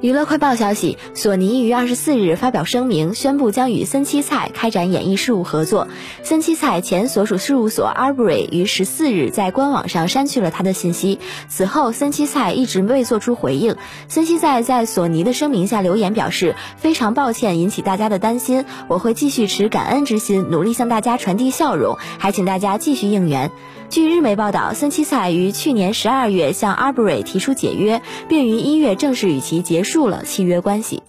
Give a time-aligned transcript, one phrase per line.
[0.00, 5.88] 娱乐快报消息：索尼于二十四日发表声明，宣布将与森七菜开展演艺事务合作。
[6.22, 11.18] 森七菜前所属事务所 Arbury 于十四日在官网上删去了他的信息。
[11.48, 13.74] 此后，森七菜一直未做出回应。
[14.06, 23.50] 森七菜在索尼的声明下留言表示：“非常抱歉引起大家的担心，我会继续持感恩之心，努力向大家传递笑容，还请大家继续应援。”
[23.90, 31.02] 据日媒报道，森七菜于去年十二月向 Arbury 提出解约，并于一月正式与其结束了契约关系。